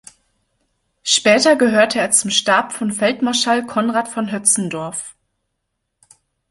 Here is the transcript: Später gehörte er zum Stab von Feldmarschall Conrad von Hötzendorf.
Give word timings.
Später 1.03 1.55
gehörte 1.55 1.99
er 1.99 2.09
zum 2.09 2.31
Stab 2.31 2.73
von 2.73 2.91
Feldmarschall 2.91 3.67
Conrad 3.67 4.07
von 4.07 4.31
Hötzendorf. 4.31 5.15